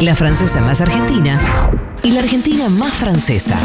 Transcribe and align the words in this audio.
La 0.00 0.14
francesa 0.14 0.60
más 0.60 0.80
argentina 0.80 1.40
y 2.04 2.12
la 2.12 2.20
argentina 2.20 2.68
más 2.68 2.92
francesa. 2.92 3.58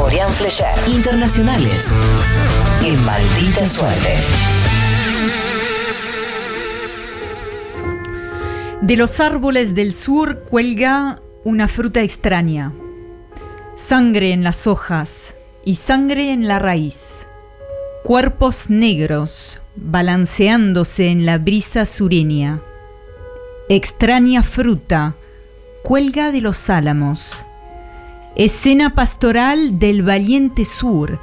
Orián 0.00 0.32
Flecher. 0.32 0.66
Internacionales. 0.88 1.88
En 2.82 3.04
Maldita 3.04 3.66
Suerte. 3.66 4.16
De 8.80 8.96
los 8.96 9.20
árboles 9.20 9.74
del 9.74 9.92
sur 9.92 10.44
cuelga 10.44 11.20
una 11.44 11.68
fruta 11.68 12.00
extraña. 12.00 12.72
Sangre 13.76 14.32
en 14.32 14.44
las 14.44 14.66
hojas 14.66 15.34
y 15.66 15.74
sangre 15.74 16.32
en 16.32 16.48
la 16.48 16.58
raíz. 16.58 17.26
Cuerpos 18.04 18.70
negros 18.70 19.60
balanceándose 19.76 21.08
en 21.08 21.26
la 21.26 21.36
brisa 21.36 21.84
sureña. 21.84 22.60
Extraña 23.68 24.42
fruta 24.42 25.14
cuelga 25.88 26.32
de 26.32 26.42
los 26.42 26.68
álamos. 26.68 27.42
Escena 28.36 28.94
pastoral 28.94 29.78
del 29.78 30.02
valiente 30.02 30.66
sur. 30.66 31.18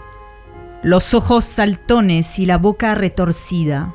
Los 0.82 1.14
ojos 1.14 1.46
saltones 1.46 2.40
y 2.40 2.48
la 2.48 2.58
boca 2.58 2.96
retorcida. 2.96 3.94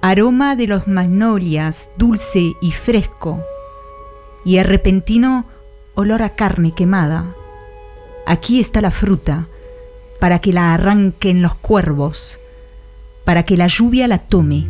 Aroma 0.00 0.54
de 0.54 0.68
los 0.68 0.86
magnolias 0.86 1.90
dulce 1.96 2.52
y 2.62 2.70
fresco. 2.70 3.42
Y 4.44 4.58
el 4.58 4.64
repentino 4.66 5.44
olor 5.96 6.22
a 6.22 6.36
carne 6.36 6.72
quemada. 6.72 7.24
Aquí 8.28 8.60
está 8.60 8.80
la 8.80 8.92
fruta, 8.92 9.48
para 10.20 10.38
que 10.38 10.52
la 10.52 10.72
arranquen 10.72 11.42
los 11.42 11.56
cuervos, 11.56 12.38
para 13.24 13.42
que 13.42 13.56
la 13.56 13.66
lluvia 13.66 14.06
la 14.06 14.18
tome, 14.18 14.68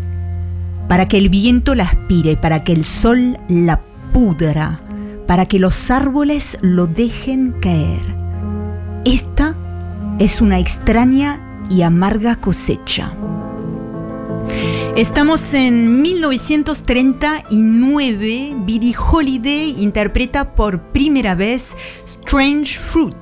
para 0.89 1.07
que 1.09 1.19
el 1.19 1.29
viento 1.29 1.75
la 1.75 1.85
aspire, 1.85 2.39
para 2.39 2.65
que 2.65 2.73
el 2.73 2.87
sol 2.87 3.39
la 3.49 3.83
pudra, 4.15 4.81
para 5.27 5.47
que 5.47 5.59
los 5.59 5.91
árboles 5.91 6.59
lo 6.61 6.87
dejen 6.87 7.53
caer. 7.61 8.03
Esta 9.05 9.55
es 10.19 10.41
una 10.41 10.59
extraña 10.59 11.41
y 11.71 11.83
amarga 11.83 12.37
cosecha. 12.37 13.13
Estamos 14.97 15.55
en 15.55 16.03
1939. 16.03 18.55
Billie 18.65 18.95
Holiday 18.97 19.75
interpreta 19.81 20.55
por 20.55 20.81
primera 20.81 21.35
vez 21.35 21.73
Strange 22.05 22.79
Fruit, 22.79 23.17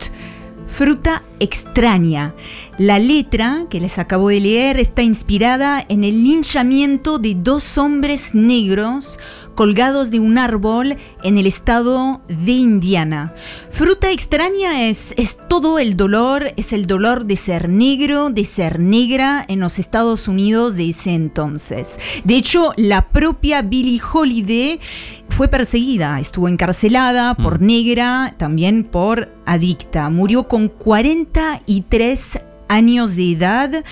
fruta 0.68 1.22
extraña. 1.40 2.34
La 2.76 2.98
letra 2.98 3.64
que 3.70 3.80
les 3.80 3.98
acabo 3.98 4.28
de 4.28 4.40
leer 4.40 4.78
está 4.78 5.00
inspirada 5.02 5.82
en 5.88 6.04
el 6.04 6.22
linchamiento 6.22 7.18
de 7.18 7.36
dos 7.36 7.78
hombres 7.78 8.34
negros 8.34 9.18
colgados 9.54 10.10
de 10.10 10.20
un 10.20 10.38
árbol 10.38 10.96
en 11.22 11.38
el 11.38 11.46
estado 11.46 12.20
de 12.28 12.52
Indiana. 12.52 13.34
Fruta 13.70 14.10
extraña 14.10 14.88
es, 14.88 15.14
es 15.16 15.36
todo 15.48 15.78
el 15.78 15.96
dolor, 15.96 16.52
es 16.56 16.72
el 16.72 16.86
dolor 16.86 17.26
de 17.26 17.36
ser 17.36 17.68
negro, 17.68 18.30
de 18.30 18.44
ser 18.44 18.80
negra 18.80 19.44
en 19.48 19.60
los 19.60 19.78
Estados 19.78 20.28
Unidos 20.28 20.74
de 20.74 20.88
ese 20.88 21.14
entonces. 21.14 21.98
De 22.24 22.36
hecho, 22.36 22.72
la 22.76 23.08
propia 23.08 23.62
Billie 23.62 24.00
Holiday 24.00 24.80
fue 25.28 25.48
perseguida, 25.48 26.20
estuvo 26.20 26.48
encarcelada 26.48 27.34
por 27.34 27.60
negra, 27.60 28.34
también 28.38 28.84
por 28.84 29.32
adicta. 29.46 30.10
Murió 30.10 30.46
con 30.48 30.68
43 30.68 32.40
años 32.72 33.14
de 33.16 33.32
edad 33.32 33.82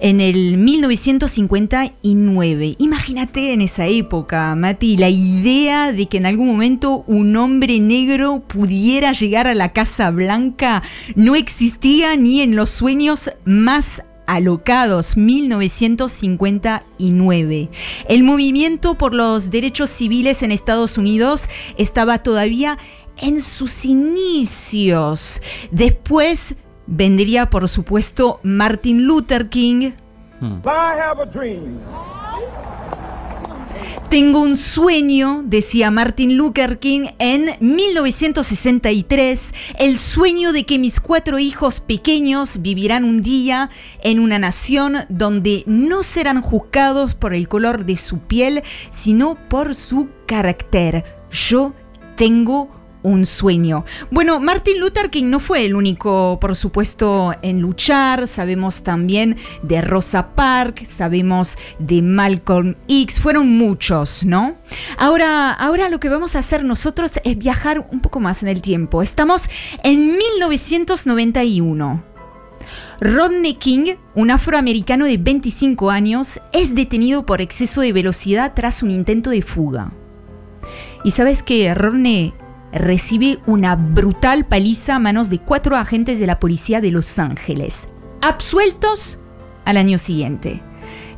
en 0.00 0.20
el 0.20 0.56
1959. 0.56 2.76
Imagínate 2.78 3.52
en 3.52 3.60
esa 3.60 3.86
época, 3.86 4.54
Mati, 4.54 4.96
la 4.96 5.10
idea 5.10 5.92
de 5.92 6.06
que 6.06 6.16
en 6.16 6.24
algún 6.26 6.46
momento 6.48 7.04
un 7.06 7.36
hombre 7.36 7.78
negro 7.80 8.42
pudiera 8.46 9.12
llegar 9.12 9.46
a 9.46 9.54
la 9.54 9.72
Casa 9.72 10.10
Blanca 10.10 10.82
no 11.14 11.36
existía 11.36 12.16
ni 12.16 12.40
en 12.40 12.56
los 12.56 12.70
sueños 12.70 13.30
más 13.44 14.02
alocados 14.26 15.16
1959. 15.16 17.68
El 18.08 18.22
movimiento 18.22 18.96
por 18.96 19.12
los 19.12 19.50
derechos 19.50 19.90
civiles 19.90 20.42
en 20.42 20.52
Estados 20.52 20.96
Unidos 20.98 21.48
estaba 21.76 22.22
todavía 22.22 22.78
en 23.20 23.42
sus 23.42 23.84
inicios. 23.84 25.40
Después 25.70 26.56
vendría, 26.90 27.48
por 27.48 27.68
supuesto, 27.68 28.40
Martin 28.42 29.06
Luther 29.06 29.48
King. 29.48 29.92
Tengo 34.10 34.42
un 34.42 34.56
sueño, 34.56 35.44
decía 35.46 35.92
Martin 35.92 36.36
Luther 36.36 36.80
King 36.80 37.10
en 37.20 37.50
1963, 37.60 39.54
el 39.78 39.98
sueño 39.98 40.52
de 40.52 40.66
que 40.66 40.80
mis 40.80 40.98
cuatro 40.98 41.38
hijos 41.38 41.78
pequeños 41.78 42.60
vivirán 42.60 43.04
un 43.04 43.22
día 43.22 43.70
en 44.02 44.18
una 44.18 44.40
nación 44.40 44.96
donde 45.08 45.62
no 45.66 46.02
serán 46.02 46.42
juzgados 46.42 47.14
por 47.14 47.34
el 47.34 47.46
color 47.46 47.84
de 47.84 47.96
su 47.96 48.18
piel, 48.18 48.64
sino 48.90 49.36
por 49.48 49.76
su 49.76 50.08
carácter. 50.26 51.04
Yo 51.30 51.72
tengo 52.16 52.79
un 53.02 53.24
sueño. 53.24 53.84
Bueno, 54.10 54.40
Martin 54.40 54.80
Luther 54.80 55.10
King 55.10 55.24
no 55.26 55.40
fue 55.40 55.64
el 55.64 55.74
único, 55.74 56.38
por 56.40 56.56
supuesto, 56.56 57.34
en 57.42 57.60
luchar. 57.60 58.26
Sabemos 58.26 58.82
también 58.82 59.36
de 59.62 59.80
Rosa 59.80 60.28
Parks, 60.34 60.88
sabemos 60.88 61.56
de 61.78 62.02
Malcolm 62.02 62.74
X, 62.88 63.20
fueron 63.20 63.56
muchos, 63.56 64.24
¿no? 64.24 64.54
Ahora, 64.98 65.52
ahora 65.52 65.88
lo 65.88 66.00
que 66.00 66.08
vamos 66.08 66.36
a 66.36 66.40
hacer 66.40 66.64
nosotros 66.64 67.20
es 67.24 67.38
viajar 67.38 67.86
un 67.90 68.00
poco 68.00 68.20
más 68.20 68.42
en 68.42 68.48
el 68.48 68.62
tiempo. 68.62 69.02
Estamos 69.02 69.48
en 69.82 70.16
1991. 70.16 72.10
Rodney 73.00 73.54
King, 73.54 73.94
un 74.14 74.30
afroamericano 74.30 75.06
de 75.06 75.16
25 75.16 75.90
años, 75.90 76.40
es 76.52 76.74
detenido 76.74 77.24
por 77.24 77.40
exceso 77.40 77.80
de 77.80 77.94
velocidad 77.94 78.52
tras 78.54 78.82
un 78.82 78.90
intento 78.90 79.30
de 79.30 79.40
fuga. 79.40 79.90
¿Y 81.02 81.12
sabes 81.12 81.42
que 81.42 81.74
Rodney 81.74 82.34
recibe 82.72 83.38
una 83.46 83.76
brutal 83.76 84.46
paliza 84.46 84.96
a 84.96 84.98
manos 84.98 85.30
de 85.30 85.38
cuatro 85.38 85.76
agentes 85.76 86.18
de 86.18 86.26
la 86.26 86.40
policía 86.40 86.80
de 86.80 86.90
Los 86.90 87.18
Ángeles, 87.18 87.88
absueltos 88.20 89.18
al 89.64 89.76
año 89.76 89.98
siguiente. 89.98 90.60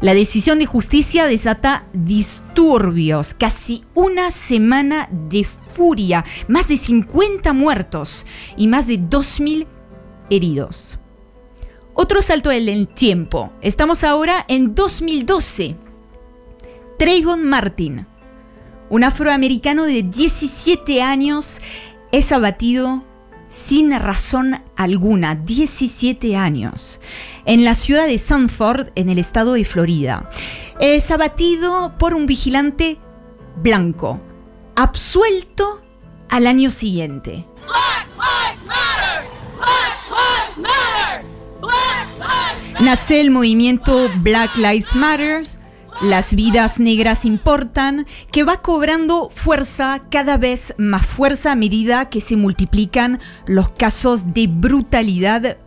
La 0.00 0.14
decisión 0.14 0.58
de 0.58 0.66
justicia 0.66 1.26
desata 1.26 1.86
disturbios, 1.92 3.34
casi 3.34 3.84
una 3.94 4.32
semana 4.32 5.08
de 5.28 5.44
furia, 5.44 6.24
más 6.48 6.66
de 6.66 6.76
50 6.76 7.52
muertos 7.52 8.26
y 8.56 8.66
más 8.66 8.88
de 8.88 8.98
2.000 8.98 9.66
heridos. 10.28 10.98
Otro 11.94 12.20
salto 12.20 12.50
en 12.50 12.68
el 12.68 12.88
tiempo. 12.88 13.52
Estamos 13.60 14.02
ahora 14.02 14.44
en 14.48 14.74
2012. 14.74 15.76
Trayvon 16.98 17.44
Martin, 17.44 18.06
un 18.92 19.04
afroamericano 19.04 19.86
de 19.86 20.02
17 20.02 21.00
años 21.00 21.62
es 22.12 22.30
abatido 22.30 23.02
sin 23.48 23.90
razón 23.98 24.62
alguna, 24.76 25.34
17 25.34 26.36
años, 26.36 27.00
en 27.46 27.64
la 27.64 27.74
ciudad 27.74 28.06
de 28.06 28.18
Sanford, 28.18 28.88
en 28.94 29.08
el 29.08 29.18
estado 29.18 29.54
de 29.54 29.64
Florida. 29.64 30.28
Es 30.78 31.10
abatido 31.10 31.94
por 31.98 32.12
un 32.12 32.26
vigilante 32.26 32.98
blanco, 33.62 34.20
absuelto 34.76 35.82
al 36.28 36.46
año 36.46 36.70
siguiente. 36.70 37.46
Nace 42.78 43.22
el 43.22 43.30
movimiento 43.30 44.10
Black 44.16 44.54
Lives 44.56 44.94
Matter 44.94 45.61
las 46.02 46.34
vidas 46.34 46.80
negras 46.80 47.24
importan, 47.24 48.06
que 48.32 48.42
va 48.42 48.60
cobrando 48.60 49.30
fuerza, 49.30 50.02
cada 50.10 50.36
vez 50.36 50.74
más 50.76 51.06
fuerza 51.06 51.52
a 51.52 51.56
medida 51.56 52.10
que 52.10 52.20
se 52.20 52.36
multiplican 52.36 53.20
los 53.46 53.70
casos 53.70 54.34
de 54.34 54.48
brutalidad 54.48 55.58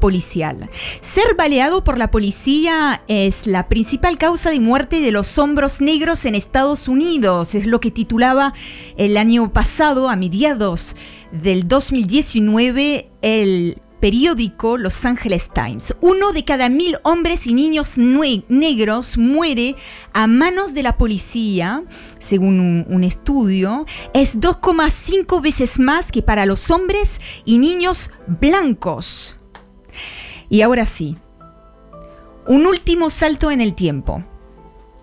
policial. 0.00 0.68
Ser 1.00 1.34
baleado 1.36 1.84
por 1.84 1.96
la 1.96 2.10
policía 2.10 3.02
es 3.06 3.46
la 3.46 3.68
principal 3.68 4.18
causa 4.18 4.50
de 4.50 4.60
muerte 4.60 5.00
de 5.00 5.12
los 5.12 5.38
hombros 5.38 5.80
negros 5.80 6.24
en 6.24 6.34
Estados 6.34 6.88
Unidos, 6.88 7.54
es 7.54 7.64
lo 7.64 7.80
que 7.80 7.92
titulaba 7.92 8.52
el 8.96 9.16
año 9.16 9.52
pasado, 9.52 10.08
a 10.08 10.16
mediados 10.16 10.96
del 11.30 11.68
2019, 11.68 13.10
el 13.22 13.78
periódico 14.04 14.76
Los 14.76 15.02
Angeles 15.06 15.48
Times. 15.48 15.94
Uno 16.02 16.32
de 16.32 16.44
cada 16.44 16.68
mil 16.68 16.98
hombres 17.04 17.46
y 17.46 17.54
niños 17.54 17.94
negros 17.96 19.16
muere 19.16 19.76
a 20.12 20.26
manos 20.26 20.74
de 20.74 20.82
la 20.82 20.98
policía, 20.98 21.84
según 22.18 22.60
un, 22.60 22.84
un 22.90 23.02
estudio. 23.02 23.86
Es 24.12 24.38
2,5 24.38 25.40
veces 25.40 25.78
más 25.78 26.12
que 26.12 26.20
para 26.20 26.44
los 26.44 26.70
hombres 26.70 27.18
y 27.46 27.56
niños 27.56 28.10
blancos. 28.26 29.38
Y 30.50 30.60
ahora 30.60 30.84
sí, 30.84 31.16
un 32.46 32.66
último 32.66 33.08
salto 33.08 33.50
en 33.50 33.62
el 33.62 33.74
tiempo. 33.74 34.22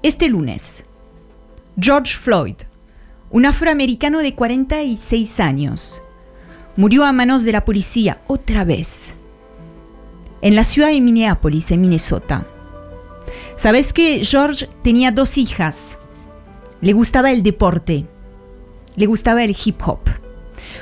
Este 0.03 0.30
lunes, 0.30 0.83
George 1.75 2.15
Floyd, 2.15 2.57
un 3.31 3.48
afroamericano 3.48 4.19
de 4.19 4.36
46 4.36 5.39
años, 5.39 6.03
murió 6.75 7.06
a 7.06 7.12
manos 7.12 7.44
de 7.44 7.51
la 7.51 7.65
policía 7.65 8.21
otra 8.27 8.63
vez, 8.63 9.13
en 10.41 10.56
la 10.56 10.63
ciudad 10.63 10.89
de 10.89 11.01
Minneapolis, 11.01 11.71
en 11.71 11.81
Minnesota. 11.81 12.45
¿Sabes 13.57 13.94
que 13.94 14.23
George 14.25 14.68
tenía 14.83 15.12
dos 15.12 15.38
hijas? 15.38 15.97
Le 16.81 16.94
gustaba 16.94 17.31
el 17.31 17.44
deporte, 17.44 18.06
le 18.95 19.06
gustaba 19.06 19.44
el 19.44 19.56
hip 19.63 19.79
hop. 19.85 20.00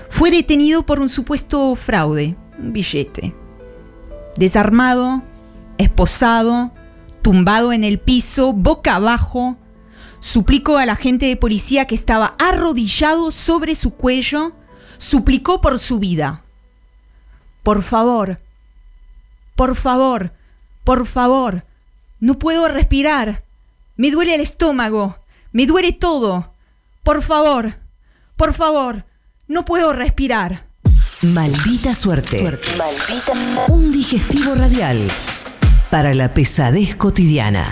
Fue 0.10 0.32
detenido 0.32 0.84
por 0.84 1.00
un 1.00 1.10
supuesto 1.10 1.76
fraude, 1.76 2.36
un 2.58 2.74
billete. 2.74 3.34
Desarmado, 4.38 5.22
esposado, 5.78 6.72
tumbado 7.22 7.74
en 7.74 7.84
el 7.84 8.00
piso, 8.00 8.54
boca 8.54 8.96
abajo, 8.96 9.58
suplicó 10.20 10.78
al 10.78 10.90
agente 10.90 11.26
de 11.26 11.36
policía 11.36 11.86
que 11.86 11.96
estaba 11.96 12.36
arrodillado 12.40 13.32
sobre 13.32 13.76
su 13.76 13.92
cuello, 13.92 14.54
suplicó 15.00 15.62
por 15.62 15.80
su 15.80 15.98
vida. 15.98 16.44
Por 17.64 17.82
favor, 17.82 18.40
por 19.56 19.76
favor, 19.76 20.34
por 20.84 21.08
favor, 21.08 21.66
no 22.20 22.38
puedo 22.38 22.68
respirar. 22.68 23.44
Me 23.96 24.12
duele 24.12 24.36
el 24.36 24.42
estómago, 24.42 25.18
me 25.52 25.66
duele 25.66 25.94
todo. 25.94 26.54
Por 27.04 27.24
favor, 27.24 27.80
por 28.36 28.54
favor, 28.54 29.06
no 29.48 29.66
puedo 29.66 29.94
respirar. 29.94 30.68
Maldita 31.22 31.94
suerte. 31.94 32.44
Maldita. 32.78 33.34
Un 33.68 33.92
digestivo 33.92 34.56
radial 34.56 35.10
para 35.90 36.14
la 36.14 36.34
pesadez 36.34 36.96
cotidiana. 36.96 37.66